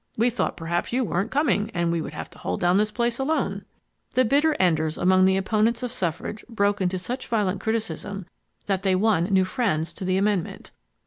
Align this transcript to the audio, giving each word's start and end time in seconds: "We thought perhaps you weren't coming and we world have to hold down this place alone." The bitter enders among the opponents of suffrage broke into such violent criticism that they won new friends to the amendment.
"We 0.17 0.31
thought 0.31 0.57
perhaps 0.57 0.91
you 0.91 1.03
weren't 1.03 1.29
coming 1.29 1.69
and 1.75 1.91
we 1.91 2.01
world 2.01 2.13
have 2.15 2.27
to 2.31 2.39
hold 2.39 2.59
down 2.59 2.79
this 2.79 2.89
place 2.89 3.19
alone." 3.19 3.65
The 4.15 4.25
bitter 4.25 4.55
enders 4.59 4.97
among 4.97 5.25
the 5.25 5.37
opponents 5.37 5.83
of 5.83 5.91
suffrage 5.91 6.43
broke 6.49 6.81
into 6.81 6.97
such 6.97 7.27
violent 7.27 7.61
criticism 7.61 8.25
that 8.65 8.81
they 8.81 8.95
won 8.95 9.25
new 9.25 9.45
friends 9.45 9.93
to 9.93 10.03
the 10.03 10.17
amendment. 10.17 10.71